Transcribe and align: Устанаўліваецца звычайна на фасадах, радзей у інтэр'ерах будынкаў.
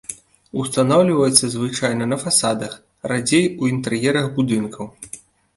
Устанаўліваецца 0.61 1.45
звычайна 1.55 2.07
на 2.13 2.17
фасадах, 2.23 2.73
радзей 3.13 3.45
у 3.47 3.63
інтэр'ерах 3.73 4.25
будынкаў. 4.39 4.85